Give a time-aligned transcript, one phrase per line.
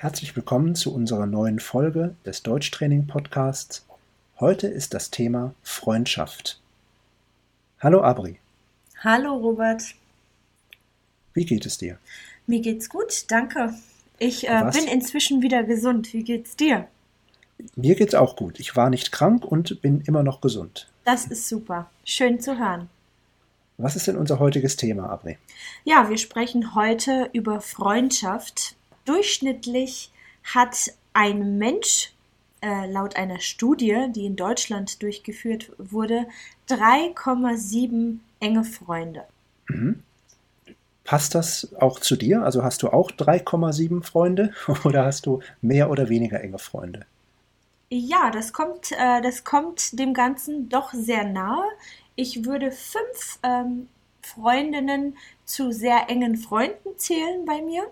[0.00, 3.84] Herzlich willkommen zu unserer neuen Folge des Deutschtraining Podcasts.
[4.38, 6.58] Heute ist das Thema Freundschaft.
[7.80, 8.38] Hallo Abri.
[9.04, 9.82] Hallo Robert.
[11.34, 11.98] Wie geht es dir?
[12.46, 13.74] Mir geht's gut, danke.
[14.18, 16.14] Ich äh, bin inzwischen wieder gesund.
[16.14, 16.88] Wie geht's dir?
[17.76, 18.58] Mir geht's auch gut.
[18.58, 20.90] Ich war nicht krank und bin immer noch gesund.
[21.04, 21.90] Das ist super.
[22.06, 22.88] Schön zu hören.
[23.76, 25.36] Was ist denn unser heutiges Thema, Abri?
[25.84, 28.76] Ja, wir sprechen heute über Freundschaft.
[29.04, 30.10] Durchschnittlich
[30.42, 32.12] hat ein Mensch
[32.62, 36.26] äh, laut einer Studie, die in Deutschland durchgeführt wurde,
[36.68, 39.24] 3,7 enge Freunde.
[39.68, 40.02] Mhm.
[41.04, 42.42] Passt das auch zu dir?
[42.42, 44.52] Also hast du auch 3,7 Freunde
[44.84, 47.06] oder hast du mehr oder weniger enge Freunde?
[47.88, 51.64] Ja, das kommt, äh, das kommt dem Ganzen doch sehr nahe.
[52.14, 53.88] Ich würde fünf ähm,
[54.22, 57.82] Freundinnen zu sehr engen Freunden zählen bei mir.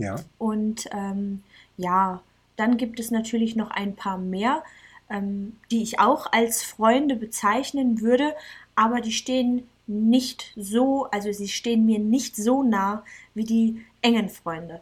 [0.00, 0.16] Ja.
[0.38, 1.42] Und ähm,
[1.76, 2.22] ja,
[2.56, 4.62] dann gibt es natürlich noch ein paar mehr,
[5.08, 8.34] ähm, die ich auch als Freunde bezeichnen würde,
[8.74, 14.28] aber die stehen nicht so, also sie stehen mir nicht so nah wie die engen
[14.28, 14.80] Freunde.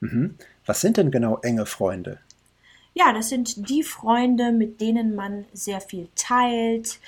[0.00, 0.34] Mhm.
[0.64, 2.18] Was sind denn genau enge Freunde?
[2.94, 6.98] Ja, das sind die Freunde, mit denen man sehr viel teilt,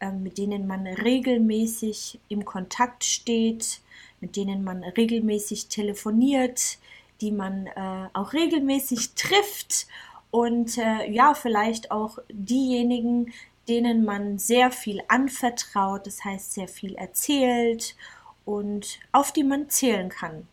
[0.00, 3.80] ähm, mit denen man regelmäßig im Kontakt steht,
[4.20, 6.78] mit denen man regelmäßig telefoniert,
[7.20, 9.86] die man äh, auch regelmäßig trifft
[10.30, 13.32] und äh, ja, vielleicht auch diejenigen,
[13.68, 17.96] denen man sehr viel anvertraut, das heißt sehr viel erzählt
[18.44, 20.46] und auf die man zählen kann.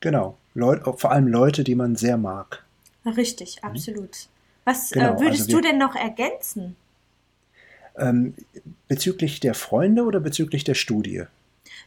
[0.00, 2.64] Genau, Leut, vor allem Leute, die man sehr mag.
[3.06, 3.68] Richtig, mhm.
[3.70, 4.28] absolut.
[4.64, 6.76] Was äh, genau, äh, würdest also wir, du denn noch ergänzen?
[7.96, 8.34] Ähm,
[8.88, 11.24] bezüglich der Freunde oder bezüglich der Studie?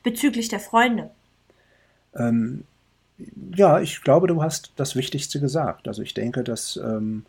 [0.03, 1.11] Bezüglich der Freunde.
[2.15, 2.63] Ähm,
[3.55, 5.87] ja, ich glaube, du hast das Wichtigste gesagt.
[5.87, 7.25] Also ich denke, dass ähm,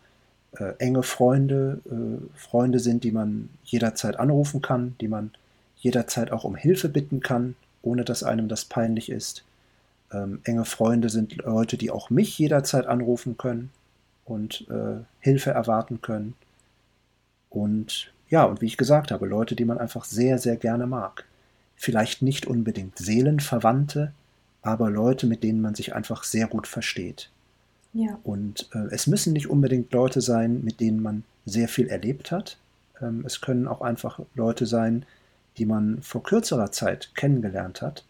[0.57, 5.31] äh, enge Freunde äh, Freunde sind, die man jederzeit anrufen kann, die man
[5.77, 9.43] jederzeit auch um Hilfe bitten kann, ohne dass einem das peinlich ist.
[10.11, 13.71] Ähm, enge Freunde sind Leute, die auch mich jederzeit anrufen können
[14.25, 16.33] und äh, Hilfe erwarten können.
[17.49, 21.25] Und ja, und wie ich gesagt habe, Leute, die man einfach sehr, sehr gerne mag.
[21.75, 24.13] Vielleicht nicht unbedingt Seelenverwandte,
[24.61, 27.29] aber Leute, mit denen man sich einfach sehr gut versteht.
[27.93, 28.19] Ja.
[28.23, 32.57] Und äh, es müssen nicht unbedingt Leute sein, mit denen man sehr viel erlebt hat.
[33.01, 35.05] Ähm, es können auch einfach Leute sein,
[35.57, 38.05] die man vor kürzerer Zeit kennengelernt hat,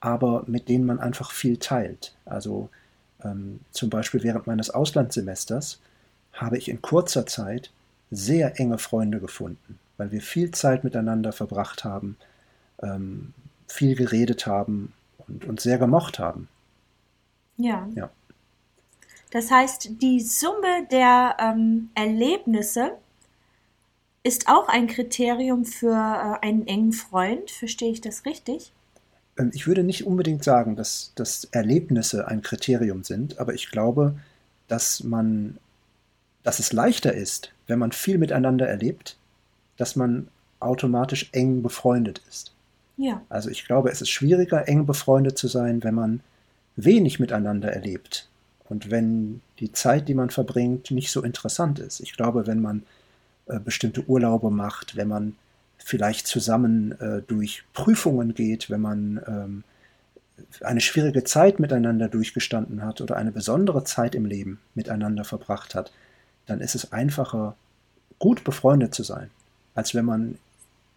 [0.00, 2.14] aber mit denen man einfach viel teilt.
[2.24, 2.70] Also
[3.22, 5.80] ähm, zum Beispiel während meines Auslandssemesters
[6.32, 7.70] habe ich in kurzer Zeit
[8.10, 12.16] sehr enge Freunde gefunden, weil wir viel Zeit miteinander verbracht haben,
[12.82, 13.34] ähm,
[13.68, 14.92] viel geredet haben
[15.28, 16.48] und uns sehr gemocht haben.
[17.56, 17.88] Ja.
[17.94, 18.10] ja.
[19.30, 22.92] Das heißt, die Summe der ähm, Erlebnisse
[24.22, 27.50] ist auch ein Kriterium für äh, einen engen Freund.
[27.50, 28.72] Verstehe ich das richtig?
[29.38, 34.16] Ähm, ich würde nicht unbedingt sagen, dass, dass Erlebnisse ein Kriterium sind, aber ich glaube,
[34.68, 35.58] dass man,
[36.42, 39.16] dass es leichter ist, wenn man viel miteinander erlebt,
[39.76, 40.28] dass man
[40.60, 42.53] automatisch eng befreundet ist.
[42.96, 43.22] Ja.
[43.28, 46.20] Also ich glaube, es ist schwieriger, eng befreundet zu sein, wenn man
[46.76, 48.28] wenig miteinander erlebt
[48.68, 52.00] und wenn die Zeit, die man verbringt, nicht so interessant ist.
[52.00, 52.82] Ich glaube, wenn man
[53.46, 55.36] äh, bestimmte Urlaube macht, wenn man
[55.76, 59.64] vielleicht zusammen äh, durch Prüfungen geht, wenn man ähm,
[60.62, 65.92] eine schwierige Zeit miteinander durchgestanden hat oder eine besondere Zeit im Leben miteinander verbracht hat,
[66.46, 67.54] dann ist es einfacher,
[68.18, 69.30] gut befreundet zu sein,
[69.74, 70.38] als wenn man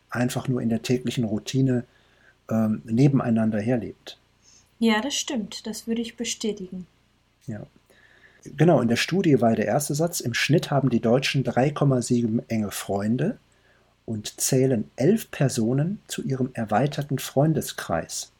[0.09, 1.83] einfach nur in der täglichen Routine
[2.49, 4.17] ähm, nebeneinander herlebt.
[4.79, 5.65] Ja, das stimmt.
[5.65, 6.85] Das würde ich bestätigen.
[7.47, 7.65] Ja.
[8.55, 12.71] Genau, in der Studie war der erste Satz, im Schnitt haben die Deutschen 3,7 enge
[12.71, 13.37] Freunde
[14.05, 18.31] und zählen elf Personen zu ihrem erweiterten Freundeskreis.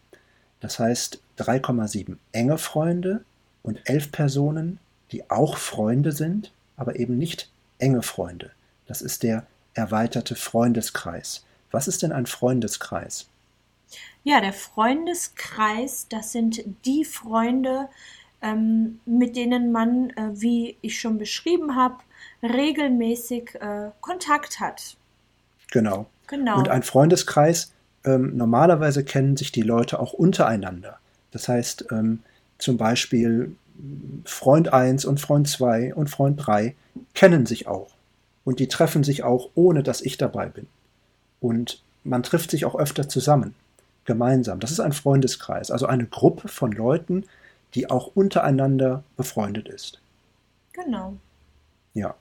[0.62, 3.24] Das heißt 3,7 enge Freunde
[3.64, 4.80] und elf Personen,
[5.12, 7.50] die auch Freunde sind, aber eben nicht
[7.80, 8.52] enge Freunde.
[8.86, 11.44] Das ist der erweiterte Freundeskreis.
[11.72, 13.28] Was ist denn ein Freundeskreis?
[14.24, 17.88] Ja, der Freundeskreis, das sind die Freunde,
[18.42, 21.98] ähm, mit denen man, äh, wie ich schon beschrieben habe,
[22.44, 24.98] regelmäßig äh, Kontakt hat.
[25.72, 26.08] Genau.
[26.28, 26.58] genau.
[26.58, 27.74] Und ein Freundeskreis,
[28.04, 31.00] ähm, normalerweise kennen sich die Leute auch untereinander.
[31.32, 32.20] Das heißt, ähm,
[32.58, 33.56] zum Beispiel
[34.26, 36.76] Freund 1 und Freund 2 und Freund 3
[37.14, 37.90] kennen sich auch.
[38.44, 40.68] Und die treffen sich auch, ohne dass ich dabei bin.
[41.40, 43.54] Und man trifft sich auch öfter zusammen,
[44.06, 44.60] gemeinsam.
[44.60, 47.26] Das ist ein Freundeskreis, also eine Gruppe von Leuten,
[47.76, 50.00] die auch untereinander befreundet ist.
[50.74, 51.18] Genau.
[51.94, 52.16] Ja.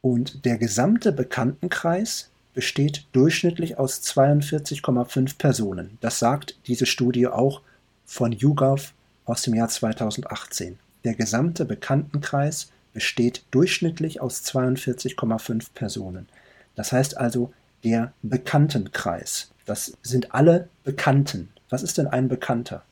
[0.00, 5.98] Und der gesamte Bekanntenkreis besteht durchschnittlich aus 42,5 Personen.
[6.00, 7.62] Das sagt diese Studie auch
[8.06, 8.92] von YouGov
[9.24, 10.78] aus dem Jahr 2018.
[11.04, 16.28] Der gesamte Bekanntenkreis besteht durchschnittlich aus 42,5 Personen.
[16.76, 19.50] Das heißt also der Bekanntenkreis.
[19.66, 21.50] Das sind alle Bekannten.
[21.70, 22.82] Was ist denn ein Bekannter?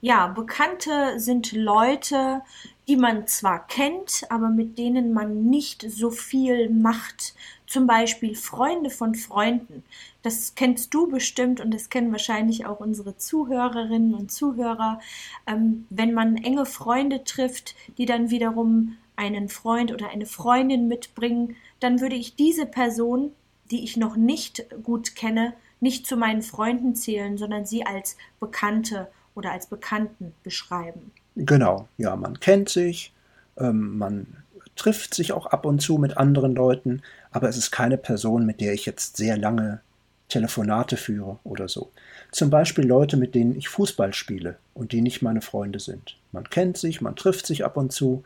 [0.00, 2.42] Ja, Bekannte sind Leute,
[2.86, 7.34] die man zwar kennt, aber mit denen man nicht so viel macht.
[7.66, 9.82] Zum Beispiel Freunde von Freunden.
[10.22, 15.00] Das kennst du bestimmt und das kennen wahrscheinlich auch unsere Zuhörerinnen und Zuhörer.
[15.46, 21.56] Ähm, wenn man enge Freunde trifft, die dann wiederum einen Freund oder eine Freundin mitbringen,
[21.80, 23.32] dann würde ich diese Person,
[23.70, 29.08] die ich noch nicht gut kenne, nicht zu meinen Freunden zählen, sondern sie als Bekannte
[29.34, 31.12] oder als Bekannten beschreiben.
[31.36, 33.12] Genau, ja, man kennt sich,
[33.56, 34.26] ähm, man
[34.74, 38.60] trifft sich auch ab und zu mit anderen Leuten, aber es ist keine Person, mit
[38.60, 39.80] der ich jetzt sehr lange
[40.28, 41.90] Telefonate führe oder so.
[42.32, 46.18] Zum Beispiel Leute, mit denen ich Fußball spiele und die nicht meine Freunde sind.
[46.32, 48.24] Man kennt sich, man trifft sich ab und zu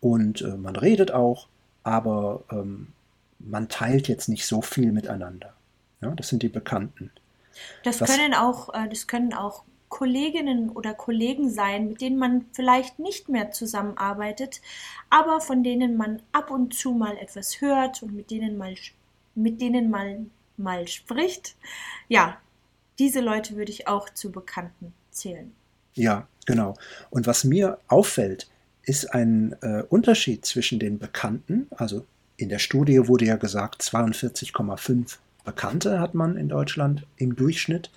[0.00, 1.48] und äh, man redet auch,
[1.86, 2.88] aber ähm,
[3.38, 5.54] man teilt jetzt nicht so viel miteinander.
[6.00, 7.12] Ja, das sind die Bekannten.
[7.84, 12.46] Das, das können auch, äh, das können auch Kolleginnen oder Kollegen sein, mit denen man
[12.52, 14.60] vielleicht nicht mehr zusammenarbeitet,
[15.10, 18.74] aber von denen man ab und zu mal etwas hört und mit denen mal
[19.36, 21.54] mit denen man mal spricht.
[22.08, 22.38] Ja,
[22.98, 25.54] diese Leute würde ich auch zu Bekannten zählen.
[25.94, 26.74] Ja, genau.
[27.10, 28.48] Und was mir auffällt,
[28.86, 32.06] ist ein äh, Unterschied zwischen den Bekannten, also
[32.38, 37.90] in der Studie wurde ja gesagt, 42,5 Bekannte hat man in Deutschland im Durchschnitt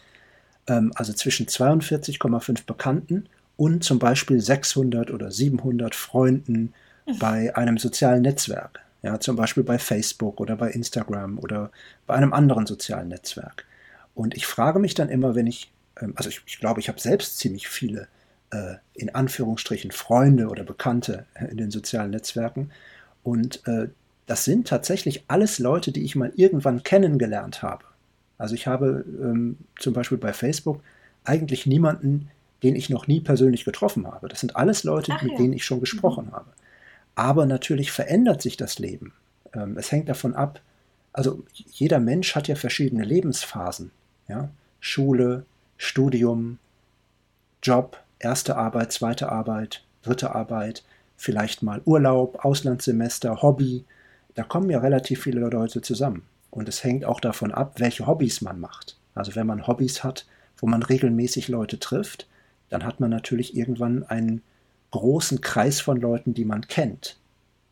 [0.68, 3.27] ähm, also zwischen 42,5 Bekannten
[3.57, 6.74] und zum Beispiel 600 oder 700 Freunden
[7.19, 8.80] bei einem sozialen Netzwerk.
[9.01, 11.71] Ja, zum Beispiel bei Facebook oder bei Instagram oder
[12.06, 13.65] bei einem anderen sozialen Netzwerk.
[14.13, 17.00] Und ich frage mich dann immer, wenn ich, ähm, also ich, ich glaube, ich habe
[17.00, 18.07] selbst ziemlich viele
[18.51, 22.72] äh, in Anführungsstrichen Freunde oder Bekannte in den sozialen Netzwerken.
[23.24, 23.90] Und äh,
[24.25, 27.84] das sind tatsächlich alles Leute, die ich mal irgendwann kennengelernt habe.
[28.38, 30.81] Also ich habe ähm, zum Beispiel bei Facebook
[31.24, 32.30] eigentlich niemanden,
[32.63, 34.28] den ich noch nie persönlich getroffen habe.
[34.28, 35.38] Das sind alles Leute, Ach, mit ja.
[35.38, 36.31] denen ich schon gesprochen mhm.
[36.31, 36.50] habe.
[37.16, 39.13] Aber natürlich verändert sich das Leben.
[39.54, 40.62] Ähm, es hängt davon ab,
[41.12, 43.92] also jeder Mensch hat ja verschiedene Lebensphasen.
[44.28, 44.50] Ja?
[44.80, 45.46] Schule,
[45.78, 46.60] Studium,
[47.62, 50.83] Job, erste Arbeit, zweite Arbeit, dritte Arbeit,
[51.18, 53.86] vielleicht mal Urlaub, Auslandssemester, Hobby.
[54.36, 56.24] Da kommen ja relativ viele Leute zusammen.
[56.51, 58.98] Und es hängt auch davon ab, welche Hobbys man macht.
[59.16, 60.25] Also wenn man Hobbys hat,
[60.57, 62.27] wo man regelmäßig Leute trifft,
[62.69, 64.42] dann hat man natürlich irgendwann einen
[64.92, 67.18] großen Kreis von Leuten, die man kennt,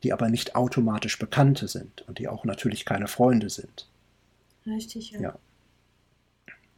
[0.03, 3.87] die aber nicht automatisch Bekannte sind und die auch natürlich keine Freunde sind.
[4.65, 5.21] Richtig, ja.
[5.21, 5.35] Ja.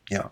[0.10, 0.32] ja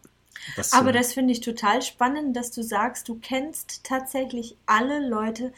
[0.56, 5.07] das, aber äh, das finde ich total spannend, dass du sagst, du kennst tatsächlich alle
[5.07, 5.54] Leute,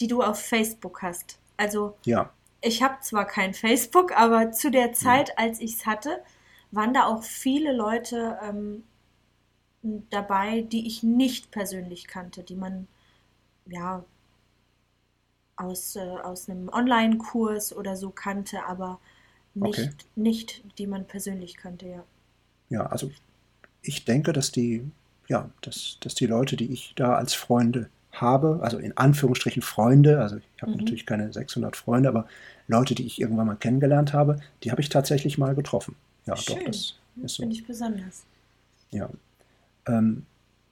[0.00, 1.38] die du auf Facebook hast.
[1.56, 2.30] Also ja
[2.64, 5.34] ich habe zwar kein Facebook, aber zu der Zeit, ja.
[5.36, 6.22] als ich es hatte,
[6.70, 8.84] waren da auch viele Leute ähm,
[10.10, 12.88] dabei, die ich nicht persönlich kannte, die man
[13.66, 14.04] ja
[15.56, 18.98] aus, äh, aus einem Online-Kurs oder so kannte, aber
[19.54, 19.90] nicht, okay.
[20.16, 22.04] nicht die man persönlich kannte, ja.
[22.70, 23.10] Ja, also
[23.84, 24.90] ich denke, dass die,
[25.28, 30.20] ja, dass, dass die Leute, die ich da als Freunde habe, also in Anführungsstrichen Freunde,
[30.20, 30.78] also ich habe mhm.
[30.78, 32.26] natürlich keine 600 Freunde, aber
[32.66, 35.96] Leute, die ich irgendwann mal kennengelernt habe, die habe ich tatsächlich mal getroffen.
[36.26, 36.56] Ja, Schön.
[36.56, 37.42] doch, das ist so.
[37.42, 38.24] Finde ich besonders.
[38.90, 39.10] Ja.
[39.86, 40.24] Ähm,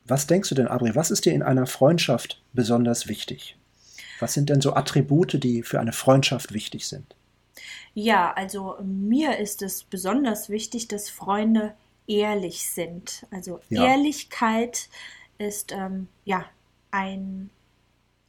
[0.07, 3.57] was denkst du denn, Abri, was ist dir in einer Freundschaft besonders wichtig?
[4.21, 7.15] Was sind denn so Attribute, die für eine Freundschaft wichtig sind?
[7.95, 11.75] Ja, also mir ist es besonders wichtig, dass Freunde
[12.07, 13.27] ehrlich sind.
[13.31, 13.87] Also ja.
[13.87, 14.89] Ehrlichkeit
[15.39, 16.45] ist ähm, ja
[16.91, 17.51] ein,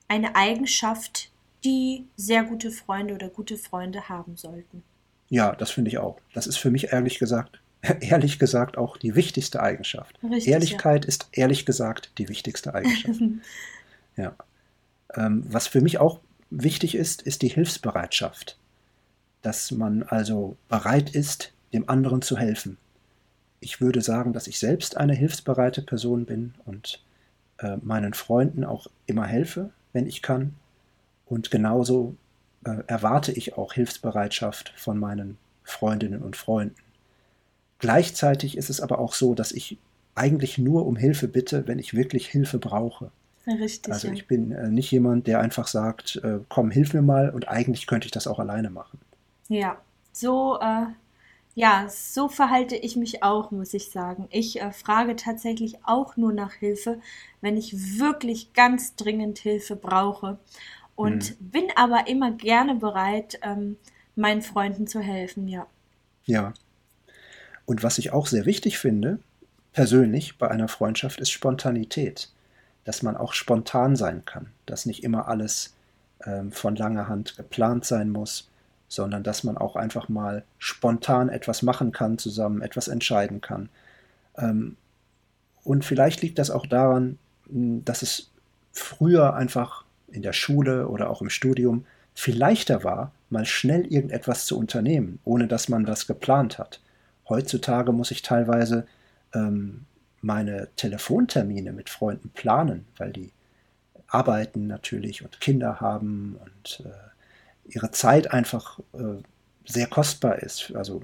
[0.08, 1.32] eine Eigenschaft,
[1.64, 4.84] die sehr gute Freunde oder gute Freunde haben sollten.
[5.30, 6.20] Ja, das finde ich auch.
[6.34, 7.60] Das ist für mich ehrlich gesagt,
[8.02, 10.18] ehrlich gesagt auch die wichtigste Eigenschaft.
[10.24, 11.10] Richtig, Ehrlichkeit ja.
[11.10, 13.20] ist ehrlich gesagt die wichtigste Eigenschaft.
[14.18, 14.36] ja.
[15.16, 18.58] Ähm, was für mich auch wichtig ist, ist die Hilfsbereitschaft.
[19.42, 22.78] Dass man also bereit ist, dem anderen zu helfen.
[23.64, 27.02] Ich würde sagen, dass ich selbst eine hilfsbereite Person bin und
[27.60, 30.54] äh, meinen Freunden auch immer helfe, wenn ich kann.
[31.26, 32.16] Und genauso
[32.66, 36.76] äh, erwarte ich auch Hilfsbereitschaft von meinen Freundinnen und Freunden.
[37.80, 39.78] Gleichzeitig ist es aber auch so, dass ich
[40.16, 43.12] eigentlich nur um Hilfe bitte, wenn ich wirklich Hilfe brauche.
[43.48, 43.92] Richtig.
[43.92, 47.48] Also ich bin äh, nicht jemand, der einfach sagt, äh, komm, hilf mir mal und
[47.48, 49.00] eigentlich könnte ich das auch alleine machen.
[49.50, 49.78] Ja,
[50.14, 50.86] so, äh,
[51.56, 54.28] ja, so verhalte ich mich auch, muss ich sagen.
[54.32, 57.00] Ich äh, frage tatsächlich auch nur nach Hilfe,
[57.42, 60.40] wenn ich wirklich ganz dringend Hilfe brauche.
[60.96, 61.36] Und hm.
[61.40, 63.78] bin aber immer gerne bereit, ähm,
[64.16, 65.68] meinen Freunden zu helfen, ja.
[66.26, 66.54] Ja.
[67.66, 69.20] Und was ich auch sehr wichtig finde,
[69.72, 72.30] persönlich bei einer Freundschaft, ist Spontanität
[72.84, 75.76] dass man auch spontan sein kann, dass nicht immer alles
[76.26, 78.50] ähm, von langer Hand geplant sein muss,
[78.94, 83.70] sondern dass man auch einfach mal spontan etwas machen kann zusammen, etwas entscheiden kann.
[84.38, 84.78] Ähm,
[85.64, 88.30] und vielleicht liegt das auch daran, dass es
[88.72, 94.46] früher einfach in der Schule oder auch im Studium viel leichter war, mal schnell irgendetwas
[94.46, 96.80] zu unternehmen, ohne dass man das geplant hat.
[97.28, 98.86] Heutzutage muss ich teilweise
[99.34, 99.86] ähm,
[100.22, 103.32] meine Telefontermine mit Freunden planen, weil die
[104.06, 107.13] arbeiten natürlich und Kinder haben und äh,
[107.66, 109.22] ihre Zeit einfach äh,
[109.66, 110.74] sehr kostbar ist.
[110.76, 111.02] Also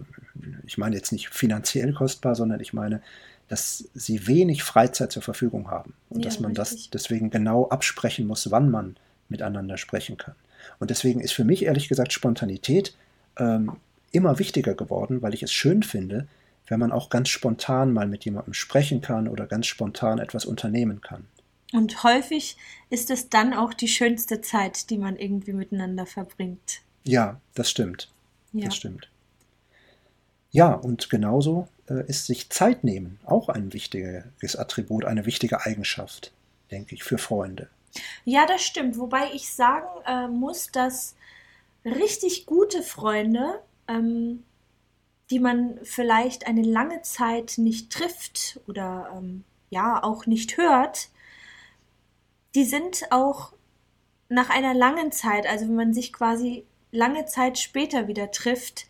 [0.65, 3.01] ich meine jetzt nicht finanziell kostbar, sondern ich meine,
[3.47, 6.83] dass sie wenig Freizeit zur Verfügung haben und ja, dass man richtig.
[6.83, 8.95] das deswegen genau absprechen muss, wann man
[9.27, 10.35] miteinander sprechen kann.
[10.79, 12.95] Und deswegen ist für mich ehrlich gesagt Spontanität
[13.37, 13.71] ähm,
[14.11, 16.27] immer wichtiger geworden, weil ich es schön finde,
[16.67, 21.01] wenn man auch ganz spontan mal mit jemandem sprechen kann oder ganz spontan etwas unternehmen
[21.01, 21.25] kann.
[21.71, 22.57] Und häufig
[22.89, 26.81] ist es dann auch die schönste Zeit, die man irgendwie miteinander verbringt.
[27.03, 28.09] Ja, das stimmt.
[28.53, 28.65] Ja.
[28.65, 29.09] Das stimmt.
[30.51, 36.31] Ja, und genauso äh, ist sich Zeit nehmen auch ein wichtiges Attribut, eine wichtige Eigenschaft,
[36.71, 37.69] denke ich, für Freunde.
[38.25, 38.97] Ja, das stimmt.
[38.97, 41.15] Wobei ich sagen äh, muss, dass
[41.85, 44.43] richtig gute Freunde ähm,
[45.29, 51.09] die man vielleicht eine lange Zeit nicht trifft oder ähm, ja auch nicht hört,
[52.55, 53.53] die sind auch
[54.29, 58.87] nach einer langen Zeit, also wenn man sich quasi lange Zeit später wieder trifft,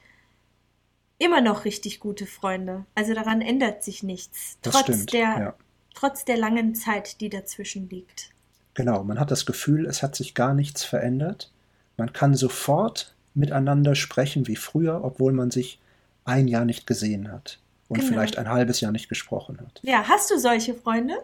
[1.17, 2.85] immer noch richtig gute Freunde.
[2.95, 5.55] Also daran ändert sich nichts, das trotz stimmt, der ja.
[5.93, 8.31] trotz der langen Zeit, die dazwischen liegt.
[8.73, 11.51] Genau, man hat das Gefühl, es hat sich gar nichts verändert.
[11.97, 15.79] Man kann sofort miteinander sprechen wie früher, obwohl man sich
[16.23, 18.11] ein Jahr nicht gesehen hat und genau.
[18.11, 19.81] vielleicht ein halbes Jahr nicht gesprochen hat.
[19.83, 21.15] Ja, hast du solche Freunde?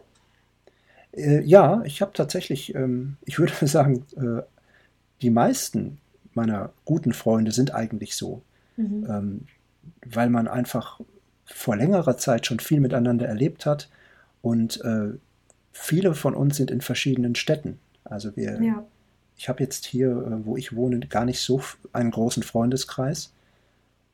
[1.15, 4.41] Äh, ja, ich habe tatsächlich, ähm, ich würde sagen, äh,
[5.22, 5.98] die meisten
[6.34, 8.41] meiner guten Freunde sind eigentlich so,
[8.75, 9.07] mhm.
[9.10, 9.41] ähm,
[10.05, 11.00] weil man einfach
[11.45, 13.89] vor längerer Zeit schon viel miteinander erlebt hat
[14.41, 15.12] und äh,
[15.72, 17.79] viele von uns sind in verschiedenen Städten.
[18.03, 18.86] Also wir, ja.
[19.38, 21.62] ich habe jetzt hier, äh, wo ich wohne, gar nicht so
[21.93, 23.31] einen großen Freundeskreis.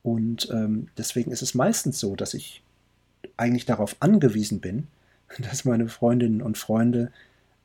[0.04, 2.64] Und ähm, deswegen ist es meistens so, dass ich
[3.38, 4.88] eigentlich darauf angewiesen bin,
[5.40, 7.12] dass meine Freundinnen und Freunde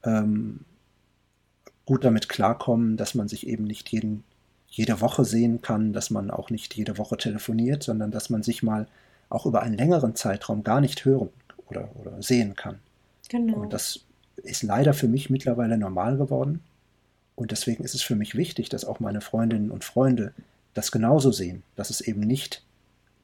[0.04, 0.60] ähm,
[1.84, 4.24] gut damit klarkommen, dass man sich eben nicht jeden,
[4.68, 8.62] jede Woche sehen kann, dass man auch nicht jede Woche telefoniert, sondern dass man sich
[8.62, 8.86] mal
[9.28, 11.30] auch über einen längeren Zeitraum gar nicht hören
[11.68, 12.78] oder, oder sehen kann.
[13.28, 13.58] Genau.
[13.58, 14.00] Und das
[14.36, 16.60] ist leider für mich mittlerweile normal geworden.
[17.34, 20.32] Und deswegen ist es für mich wichtig, dass auch meine Freundinnen und Freunde
[20.74, 22.62] das genauso sehen, dass es eben nicht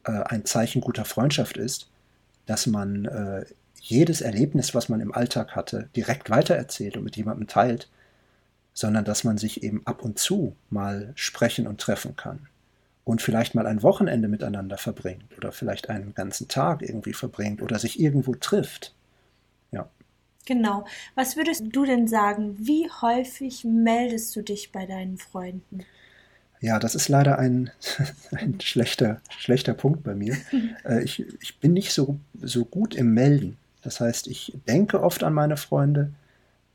[0.05, 1.89] äh, ein Zeichen guter Freundschaft ist,
[2.47, 3.45] dass man äh,
[3.83, 7.91] jedes Erlebnis, was man im Alltag hatte, direkt weitererzählt und mit jemandem teilt,
[8.73, 12.47] sondern dass man sich eben ab und zu mal sprechen und treffen kann
[13.05, 17.81] und vielleicht mal ein Wochenende miteinander verbringt oder vielleicht einen ganzen Tag irgendwie verbringt oder
[17.81, 18.95] sich irgendwo trifft.
[19.73, 19.89] Ja.
[20.47, 20.85] Genau.
[21.17, 22.57] Was würdest du denn sagen?
[22.61, 25.85] Wie häufig meldest du dich bei deinen Freunden?
[26.61, 27.73] Ja, das ist leider ein,
[28.31, 30.37] ein schlechter, schlechter Punkt bei mir.
[30.85, 33.57] Äh, ich, ich bin nicht so, so gut im Melden.
[33.83, 36.13] Das heißt, ich denke oft an meine Freunde,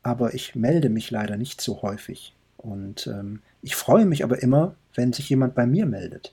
[0.02, 2.34] aber ich melde mich leider nicht so häufig.
[2.56, 6.32] Und ähm, ich freue mich aber immer, wenn sich jemand bei mir meldet.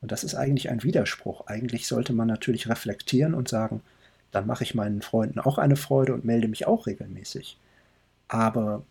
[0.00, 1.46] Und das ist eigentlich ein Widerspruch.
[1.46, 3.82] Eigentlich sollte man natürlich reflektieren und sagen,
[4.32, 7.58] dann mache ich meinen Freunden auch eine Freude und melde mich auch regelmäßig.
[8.28, 8.82] Aber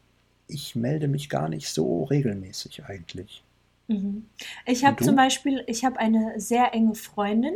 [0.48, 3.44] ich melde mich gar nicht so regelmäßig eigentlich.
[3.88, 4.26] Mhm.
[4.66, 7.56] Ich habe zum Beispiel, ich habe eine sehr enge Freundin,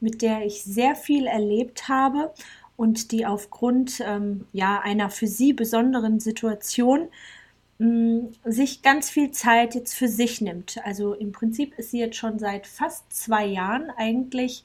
[0.00, 2.32] mit der ich sehr viel erlebt habe
[2.76, 7.08] und die aufgrund ähm, ja, einer für sie besonderen Situation
[7.78, 10.78] mh, mm, sich ganz viel Zeit jetzt für sich nimmt.
[10.84, 14.64] Also im Prinzip ist sie jetzt schon seit fast zwei Jahren eigentlich,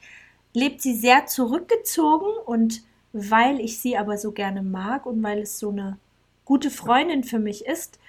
[0.54, 2.82] lebt sie sehr zurückgezogen und
[3.14, 5.98] weil ich sie aber so gerne mag und weil es so eine
[6.46, 8.00] gute Freundin für mich ist,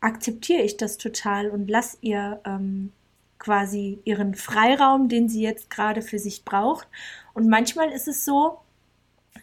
[0.00, 2.92] akzeptiere ich das total und lass ihr ähm,
[3.38, 6.88] quasi ihren Freiraum, den sie jetzt gerade für sich braucht.
[7.34, 8.58] Und manchmal ist es so,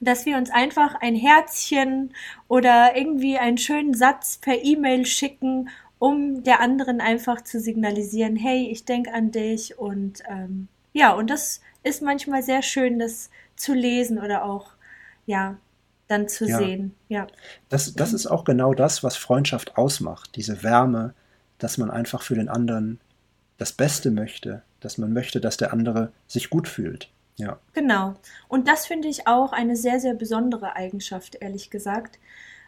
[0.01, 2.13] dass wir uns einfach ein Herzchen
[2.47, 8.67] oder irgendwie einen schönen Satz per E-Mail schicken, um der anderen einfach zu signalisieren, hey,
[8.69, 13.73] ich denke an dich und ähm, ja, und das ist manchmal sehr schön, das zu
[13.73, 14.71] lesen oder auch
[15.27, 15.57] ja
[16.07, 16.57] dann zu ja.
[16.57, 16.95] sehen.
[17.07, 17.27] Ja.
[17.69, 21.13] Das, das ist auch genau das, was Freundschaft ausmacht, diese Wärme,
[21.57, 22.99] dass man einfach für den anderen
[23.57, 27.09] das Beste möchte, dass man möchte, dass der andere sich gut fühlt.
[27.37, 27.59] Ja.
[27.73, 28.15] Genau.
[28.47, 32.19] Und das finde ich auch eine sehr, sehr besondere Eigenschaft, ehrlich gesagt.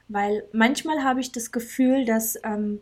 [0.08, 2.82] Weil manchmal habe ich das Gefühl, dass, ähm,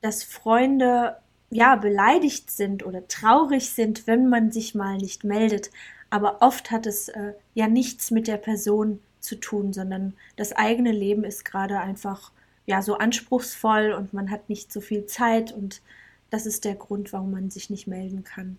[0.00, 1.16] dass Freunde
[1.50, 5.70] ja beleidigt sind oder traurig sind, wenn man sich mal nicht meldet.
[6.10, 10.92] Aber oft hat es äh, ja nichts mit der Person zu tun, sondern das eigene
[10.92, 12.32] Leben ist gerade einfach
[12.66, 15.82] ja so anspruchsvoll und man hat nicht so viel Zeit und
[16.30, 18.58] das ist der Grund, warum man sich nicht melden kann.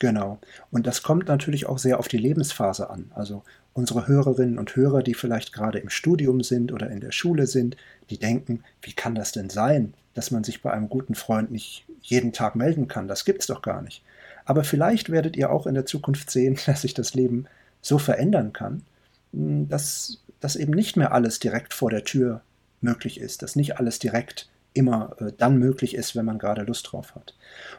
[0.00, 0.38] Genau.
[0.70, 3.10] Und das kommt natürlich auch sehr auf die Lebensphase an.
[3.14, 7.46] Also unsere Hörerinnen und Hörer, die vielleicht gerade im Studium sind oder in der Schule
[7.46, 7.76] sind,
[8.10, 11.84] die denken, wie kann das denn sein, dass man sich bei einem guten Freund nicht
[12.02, 13.08] jeden Tag melden kann?
[13.08, 14.02] Das gibt's doch gar nicht.
[14.44, 17.46] Aber vielleicht werdet ihr auch in der Zukunft sehen, dass sich das Leben
[17.80, 18.82] so verändern kann,
[19.32, 22.42] hm, dass, dass eben nicht mehr alles direkt vor der Tür
[22.80, 26.92] möglich ist, dass nicht alles direkt immer äh, dann möglich ist, wenn man gerade Lust
[26.92, 27.34] drauf hat.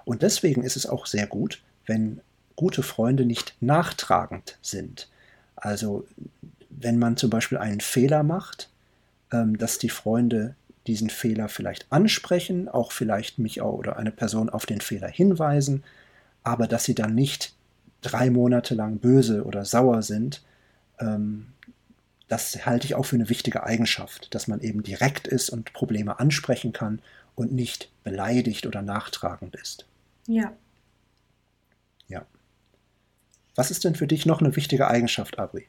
[0.06, 2.22] Und deswegen ist es auch sehr gut, wenn
[2.56, 5.10] gute Freunde nicht nachtragend sind.
[5.56, 6.06] Also
[6.70, 8.70] wenn man zum Beispiel einen Fehler macht,
[9.32, 10.56] ähm, dass die Freunde
[10.88, 15.84] diesen Fehler vielleicht ansprechen, auch vielleicht mich oder eine Person auf den Fehler hinweisen,
[16.44, 17.54] aber dass sie dann nicht
[18.02, 20.44] drei Monate lang böse oder sauer sind,
[21.00, 21.48] ähm,
[22.28, 26.20] das halte ich auch für eine wichtige Eigenschaft, dass man eben direkt ist und Probleme
[26.20, 27.00] ansprechen kann
[27.36, 29.86] und nicht beleidigt oder nachtragend ist.
[30.28, 30.44] Ja.
[30.44, 30.54] Ja.
[33.56, 35.68] Was ist denn für dich noch eine wichtige Eigenschaft, Abri?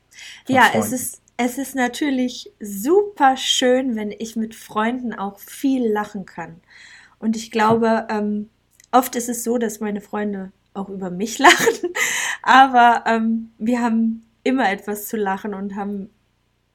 [0.49, 6.27] Ja, es ist, es ist natürlich super schön, wenn ich mit Freunden auch viel lachen
[6.27, 6.61] kann.
[7.19, 8.51] Und ich glaube, ähm,
[8.93, 11.93] oft ist es so, dass meine Freunde auch über mich lachen,
[12.43, 16.11] aber ähm, wir haben immer etwas zu lachen und haben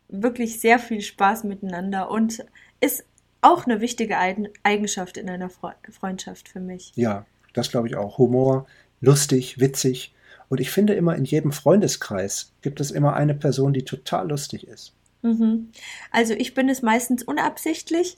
[0.10, 2.44] wirklich sehr viel Spaß miteinander und
[2.82, 3.06] ist
[3.42, 4.18] auch eine wichtige
[4.64, 6.92] Eigenschaft in einer Freundschaft für mich.
[6.96, 8.18] Ja, das glaube ich auch.
[8.18, 8.68] Humor,
[9.00, 10.14] lustig, witzig.
[10.52, 14.68] Und ich finde immer, in jedem Freundeskreis gibt es immer eine Person, die total lustig
[14.68, 14.92] ist.
[15.22, 15.72] Mhm.
[16.12, 18.18] Also ich bin es meistens unabsichtlich.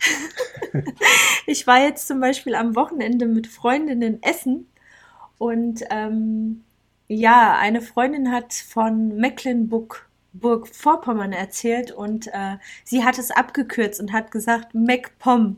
[1.45, 4.65] ich war jetzt zum Beispiel am Wochenende mit Freundinnen essen
[5.37, 6.63] und ähm,
[7.07, 14.11] ja, eine Freundin hat von Mecklenburg Burg-Vorpommern erzählt und äh, sie hat es abgekürzt und
[14.11, 15.57] hat gesagt MacPom.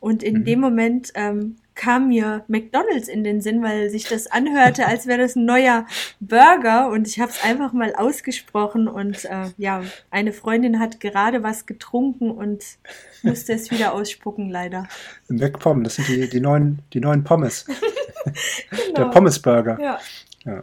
[0.00, 0.44] Und in mhm.
[0.46, 5.18] dem Moment ähm, kam mir McDonald's in den Sinn, weil sich das anhörte, als wäre
[5.18, 5.86] das ein neuer
[6.20, 11.42] Burger und ich habe es einfach mal ausgesprochen und äh, ja, eine Freundin hat gerade
[11.42, 12.62] was getrunken und
[13.22, 14.88] musste es wieder ausspucken, leider.
[15.28, 17.64] McPom, das sind die, die, neuen, die neuen Pommes.
[18.70, 18.92] genau.
[18.96, 19.78] Der Pommesburger.
[19.80, 19.98] Ja.
[20.44, 20.62] ja.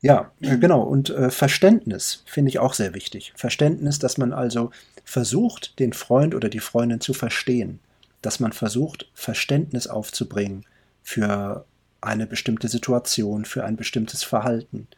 [0.00, 0.82] Ja, äh, genau.
[0.82, 3.32] Und äh, Verständnis finde ich auch sehr wichtig.
[3.34, 4.70] Verständnis, dass man also
[5.04, 7.80] versucht, den Freund oder die Freundin zu verstehen.
[8.22, 10.64] Dass man versucht, Verständnis aufzubringen
[11.02, 11.64] für
[12.00, 14.88] eine bestimmte Situation, für ein bestimmtes Verhalten.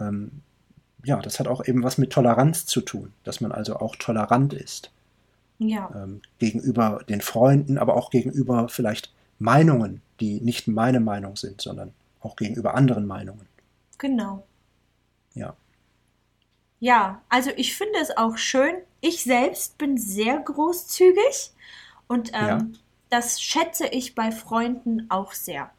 [0.00, 0.42] Ähm,
[1.04, 4.52] ja, das hat auch eben was mit Toleranz zu tun, dass man also auch tolerant
[4.52, 4.90] ist.
[5.58, 5.90] Ja.
[5.94, 11.92] Ähm, gegenüber den Freunden, aber auch gegenüber vielleicht Meinungen, die nicht meine Meinung sind, sondern
[12.20, 13.46] auch gegenüber anderen Meinungen.
[13.98, 14.46] Genau.
[15.34, 15.54] Ja.
[16.80, 18.74] Ja, also ich finde es auch schön.
[19.00, 21.52] Ich selbst bin sehr großzügig
[22.08, 22.66] und ähm, ja.
[23.10, 25.70] das schätze ich bei Freunden auch sehr.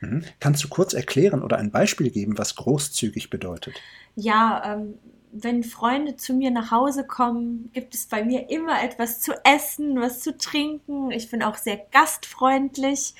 [0.00, 0.24] Mhm.
[0.38, 3.80] Kannst du kurz erklären oder ein Beispiel geben, was großzügig bedeutet?
[4.16, 4.94] Ja, ähm,
[5.32, 10.00] wenn Freunde zu mir nach Hause kommen, gibt es bei mir immer etwas zu essen,
[10.00, 11.10] was zu trinken.
[11.10, 13.14] Ich bin auch sehr gastfreundlich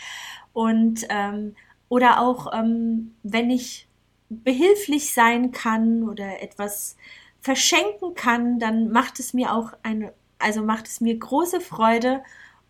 [0.53, 1.55] und ähm,
[1.89, 3.87] oder auch ähm, wenn ich
[4.29, 6.97] behilflich sein kann oder etwas
[7.41, 12.23] verschenken kann, dann macht es mir auch eine, also macht es mir große Freude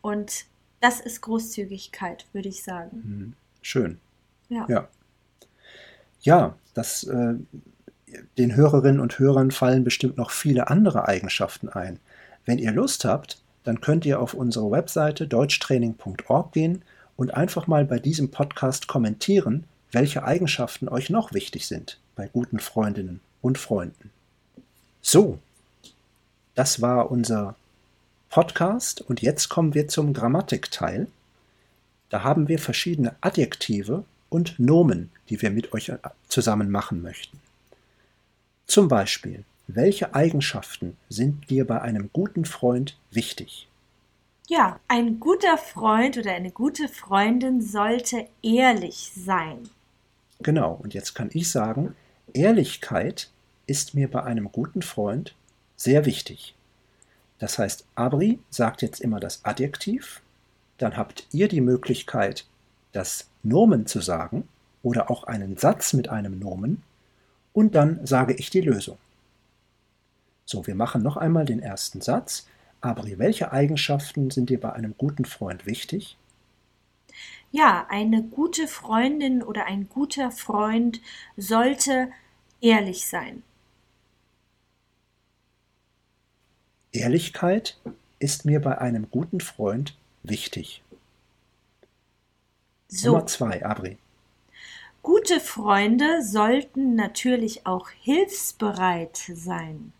[0.02, 0.44] und
[0.80, 3.02] das ist Großzügigkeit, würde ich sagen.
[3.04, 3.32] Mhm.
[3.62, 3.98] Schön.
[4.48, 4.66] Ja.
[4.68, 4.88] Ja,
[6.22, 7.34] ja das, äh,
[8.38, 12.00] den Hörerinnen und Hörern fallen bestimmt noch viele andere Eigenschaften ein.
[12.44, 16.82] Wenn ihr Lust habt, dann könnt ihr auf unsere Webseite deutschtraining.org gehen
[17.16, 22.60] und einfach mal bei diesem Podcast kommentieren, welche Eigenschaften euch noch wichtig sind bei guten
[22.60, 24.10] Freundinnen und Freunden.
[25.02, 25.38] So,
[26.54, 27.56] das war unser
[28.30, 31.08] Podcast und jetzt kommen wir zum Grammatikteil.
[32.10, 35.92] Da haben wir verschiedene Adjektive und Nomen, die wir mit euch
[36.28, 37.40] zusammen machen möchten.
[38.66, 43.66] Zum Beispiel, welche Eigenschaften sind dir bei einem guten Freund wichtig?
[44.46, 49.68] Ja, ein guter Freund oder eine gute Freundin sollte ehrlich sein.
[50.38, 51.96] Genau, und jetzt kann ich sagen,
[52.32, 53.28] Ehrlichkeit
[53.66, 55.34] ist mir bei einem guten Freund
[55.76, 56.54] sehr wichtig.
[57.40, 60.20] Das heißt, Abri sagt jetzt immer das Adjektiv,
[60.78, 62.46] dann habt ihr die Möglichkeit,
[62.92, 64.46] das Nomen zu sagen
[64.82, 66.82] oder auch einen Satz mit einem Nomen
[67.52, 68.98] und dann sage ich die Lösung.
[70.44, 72.46] So, wir machen noch einmal den ersten Satz.
[72.80, 76.16] Abri, welche Eigenschaften sind dir bei einem guten Freund wichtig?
[77.52, 81.00] Ja, eine gute Freundin oder ein guter Freund
[81.36, 82.10] sollte
[82.60, 83.42] ehrlich sein.
[86.92, 87.78] Ehrlichkeit
[88.18, 90.82] ist mir bei einem guten Freund wichtig.
[92.88, 93.12] So.
[93.12, 93.96] Nummer zwei, Abri.
[95.02, 99.92] Gute Freunde sollten natürlich auch hilfsbereit sein.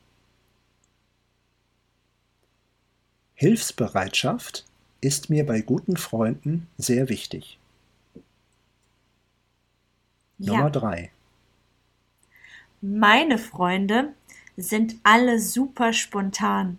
[3.34, 4.66] Hilfsbereitschaft
[5.00, 7.58] ist mir bei guten Freunden sehr wichtig.
[10.36, 10.54] Ja.
[10.54, 11.10] Nummer drei.
[12.82, 14.14] Meine Freunde
[14.56, 16.78] sind alle super spontan.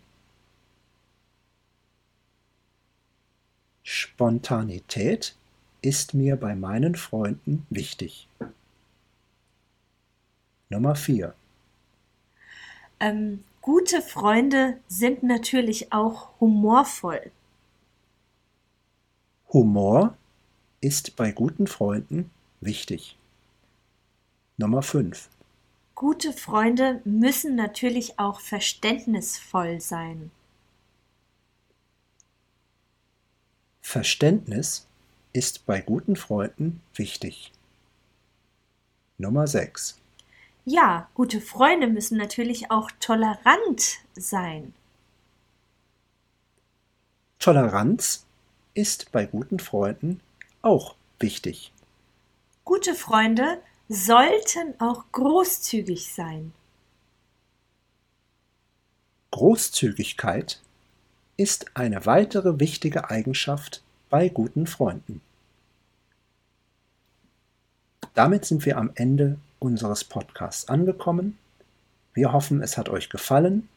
[3.83, 5.35] Spontanität
[5.81, 8.27] ist mir bei meinen Freunden wichtig.
[10.69, 11.33] Nummer vier.
[12.99, 17.31] Ähm, gute Freunde sind natürlich auch humorvoll.
[19.51, 20.15] Humor
[20.79, 22.31] ist bei guten Freunden
[22.61, 23.17] wichtig.
[24.57, 25.29] Nummer 5.
[26.01, 30.31] Gute Freunde müssen natürlich auch verständnisvoll sein.
[33.81, 34.87] Verständnis
[35.31, 37.51] ist bei guten Freunden wichtig.
[39.19, 39.99] Nummer 6.
[40.65, 44.73] Ja, gute Freunde müssen natürlich auch tolerant sein.
[47.37, 48.25] Toleranz
[48.73, 50.19] ist bei guten Freunden
[50.63, 51.71] auch wichtig.
[52.65, 53.61] Gute Freunde
[53.93, 56.53] sollten auch großzügig sein.
[59.31, 60.61] Großzügigkeit
[61.35, 65.19] ist eine weitere wichtige Eigenschaft bei guten Freunden.
[68.13, 71.37] Damit sind wir am Ende unseres Podcasts angekommen.
[72.13, 73.67] Wir hoffen, es hat euch gefallen.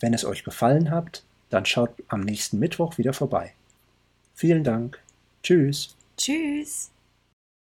[0.00, 3.54] Wenn es euch gefallen hat, dann schaut am nächsten Mittwoch wieder vorbei.
[4.34, 4.98] Vielen Dank.
[5.42, 5.94] Tschüss.
[6.16, 6.90] Tschüss.